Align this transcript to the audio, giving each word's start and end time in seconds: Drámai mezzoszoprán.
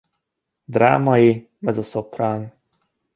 Drámai 0.67 1.51
mezzoszoprán. 1.59 2.53